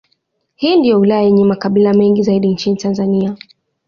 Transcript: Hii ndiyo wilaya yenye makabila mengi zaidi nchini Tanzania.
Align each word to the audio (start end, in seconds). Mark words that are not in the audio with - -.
Hii 0.55 0.75
ndiyo 0.77 0.99
wilaya 0.99 1.21
yenye 1.21 1.45
makabila 1.45 1.93
mengi 1.93 2.23
zaidi 2.23 2.47
nchini 2.47 2.77
Tanzania. 2.77 3.35